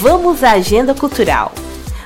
[0.00, 1.52] vamos à agenda cultural.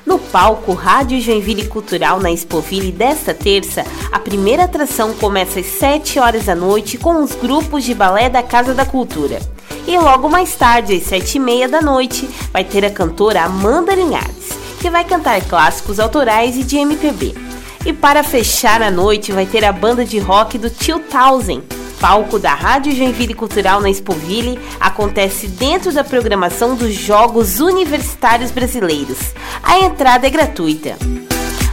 [0.07, 6.19] No palco Rádio Joinville Cultural na Expoville desta terça, a primeira atração começa às 7
[6.19, 9.39] horas da noite com os grupos de balé da Casa da Cultura.
[9.87, 13.95] E logo mais tarde, às 7 e meia da noite, vai ter a cantora Amanda
[13.95, 14.49] Linhares,
[14.81, 17.35] que vai cantar clássicos autorais e de MPB.
[17.85, 21.63] E para fechar a noite, vai ter a banda de rock do Tio Townsend,
[22.03, 29.19] palco da Rádio Joinville Cultural na Expoville acontece dentro da programação dos Jogos Universitários Brasileiros.
[29.63, 30.97] A entrada é gratuita.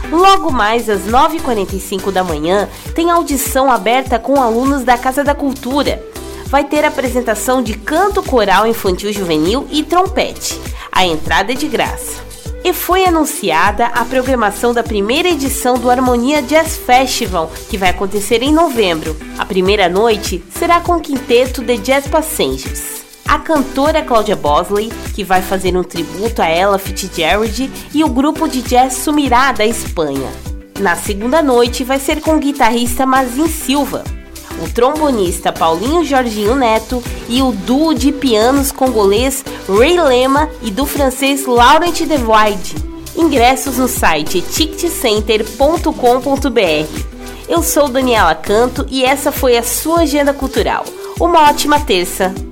[0.08, 6.00] Logo mais às 9h45 da manhã, tem audição aberta com alunos da Casa da Cultura.
[6.46, 10.60] Vai ter apresentação de canto coral infantil juvenil e trompete.
[10.92, 12.29] A entrada é de graça
[12.64, 18.42] e foi anunciada a programação da primeira edição do Harmonia Jazz Festival, que vai acontecer
[18.42, 19.16] em novembro.
[19.38, 23.00] A primeira noite será com o quinteto The Jazz Passengers.
[23.26, 28.48] A cantora Claudia Bosley, que vai fazer um tributo a Ella Fitzgerald, e o grupo
[28.48, 30.28] de jazz Sumirá da Espanha.
[30.80, 34.02] Na segunda noite vai ser com o guitarrista Mazin Silva,
[34.60, 40.86] o trombonista Paulinho Jorginho Neto e o duo de pianos congolês Ray Lema e do
[40.86, 42.76] francês Laurent Devide.
[43.16, 47.10] Ingressos no site ticketcenter.com.br.
[47.48, 50.84] Eu sou Daniela Canto e essa foi a sua agenda cultural.
[51.18, 52.49] Uma ótima terça!